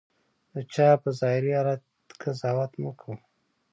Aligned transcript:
د 0.53 0.55
چا 0.73 0.89
په 1.01 1.09
ظاهري 1.19 1.51
حالت 1.57 1.81
قضاوت 2.21 2.71
مه 2.81 2.91
کوه. 2.99 3.15